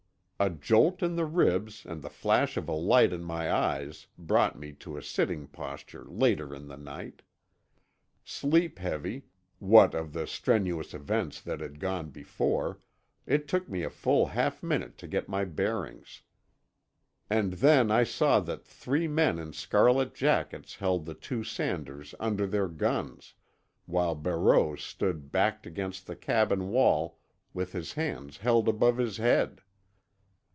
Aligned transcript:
A 0.43 0.49
jolt 0.49 1.03
in 1.03 1.15
the 1.17 1.25
ribs 1.27 1.85
and 1.85 2.01
the 2.01 2.09
flash 2.09 2.57
of 2.57 2.67
a 2.67 2.71
light 2.71 3.13
in 3.13 3.23
my 3.23 3.51
eyes 3.53 4.07
brought 4.17 4.57
me 4.57 4.73
to 4.73 4.97
a 4.97 5.03
sitting 5.03 5.45
posture 5.45 6.03
later 6.05 6.55
in 6.55 6.67
the 6.67 6.77
night. 6.77 7.21
Sleep 8.25 8.79
heavy, 8.79 9.25
what 9.59 9.93
of 9.93 10.13
the 10.13 10.25
strenuous 10.25 10.95
events 10.95 11.41
that 11.41 11.59
had 11.59 11.79
gone 11.79 12.09
before, 12.09 12.79
it 13.27 13.47
took 13.47 13.69
me 13.69 13.83
a 13.83 13.89
full 13.91 14.25
half 14.25 14.63
minute 14.63 14.97
to 14.97 15.07
get 15.07 15.29
my 15.29 15.45
bearings. 15.45 16.23
And 17.29 17.53
then 17.53 17.91
I 17.91 18.03
saw 18.03 18.39
that 18.39 18.65
three 18.65 19.07
men 19.07 19.37
in 19.37 19.53
scarlet 19.53 20.15
jackets 20.15 20.77
held 20.77 21.05
the 21.05 21.13
two 21.13 21.43
Sanders 21.43 22.15
under 22.19 22.47
their 22.47 22.67
guns, 22.67 23.35
while 23.85 24.15
Barreau 24.15 24.75
stood 24.75 25.31
backed 25.31 25.67
against 25.67 26.07
the 26.07 26.15
cabin 26.15 26.69
wall 26.69 27.19
with 27.53 27.73
his 27.73 27.93
hands 27.93 28.37
held 28.37 28.67
above 28.67 28.97
his 28.97 29.17
head. 29.17 29.61